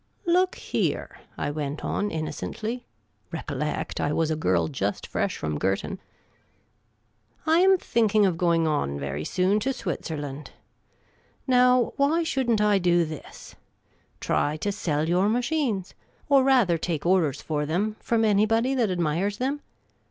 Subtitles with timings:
[0.25, 2.87] "Look here," I went on, innocently—
[3.31, 5.99] recollect, I was a girl just fresh from Girton
[7.45, 10.53] —"I am thinking of going on very soon to Switzerland.
[11.45, 13.53] Now, why should n't I do this—
[14.19, 15.93] try to sell your machines,
[16.29, 19.37] or, rather, take orders for them, from The Amateur Commission Agent 93 anybody that admires
[19.37, 19.61] them